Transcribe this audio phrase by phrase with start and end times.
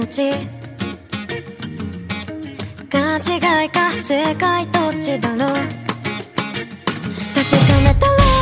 [0.00, 0.32] 持ち。
[2.90, 5.48] 勘違いか正解どっちだろう。
[7.34, 8.39] 確かめたら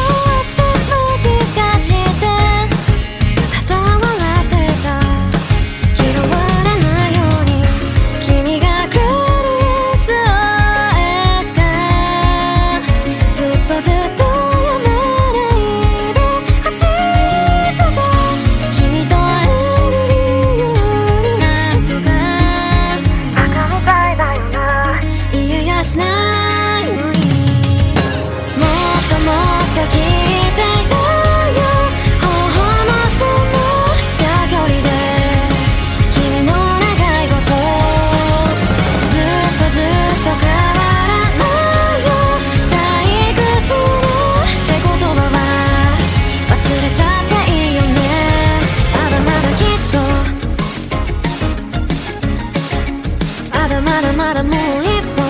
[53.82, 55.22] まだまだもう一歩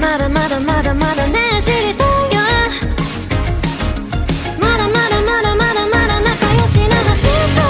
[0.00, 2.40] まだまだまだまだね知りたいよ
[4.60, 7.60] まだまだまだまだまだ仲良しな走った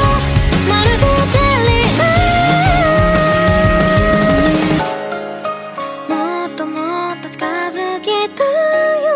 [0.69, 6.15] まるでテリーも
[6.47, 6.77] っとも
[7.15, 9.11] っと近づきたいよ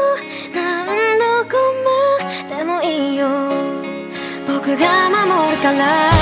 [0.54, 1.56] 何度か
[2.50, 3.28] までもいいよ
[4.46, 6.21] 僕が守るから